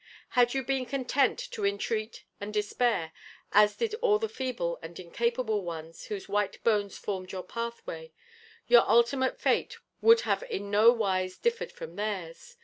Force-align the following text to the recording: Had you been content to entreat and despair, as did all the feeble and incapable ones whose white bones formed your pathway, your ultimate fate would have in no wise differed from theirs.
Had 0.29 0.55
you 0.55 0.63
been 0.63 0.87
content 0.87 1.37
to 1.51 1.63
entreat 1.63 2.23
and 2.39 2.51
despair, 2.51 3.11
as 3.51 3.75
did 3.75 3.93
all 4.01 4.17
the 4.17 4.27
feeble 4.27 4.79
and 4.81 4.99
incapable 4.99 5.63
ones 5.63 6.05
whose 6.05 6.27
white 6.27 6.63
bones 6.63 6.97
formed 6.97 7.31
your 7.31 7.43
pathway, 7.43 8.11
your 8.65 8.81
ultimate 8.89 9.39
fate 9.39 9.77
would 10.01 10.21
have 10.21 10.41
in 10.49 10.71
no 10.71 10.91
wise 10.91 11.37
differed 11.37 11.71
from 11.71 11.97
theirs. 11.97 12.57